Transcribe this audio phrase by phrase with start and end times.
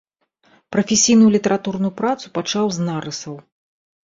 [0.75, 3.35] Прафесійную літаратурную працу пачаў з нарысаў.